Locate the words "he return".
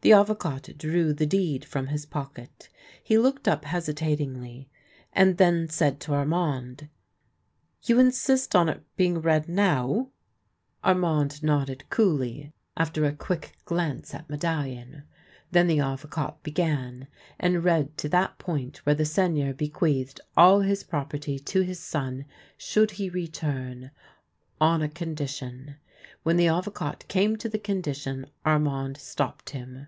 22.92-23.90